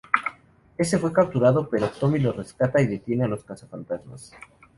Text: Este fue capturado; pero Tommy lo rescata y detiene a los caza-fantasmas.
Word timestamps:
Este 0.79 0.97
fue 0.97 1.13
capturado; 1.13 1.69
pero 1.69 1.87
Tommy 1.87 2.17
lo 2.17 2.31
rescata 2.33 2.81
y 2.81 2.87
detiene 2.87 3.25
a 3.25 3.27
los 3.27 3.43
caza-fantasmas. 3.43 4.33